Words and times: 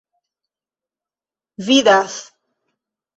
vidas 1.67 2.15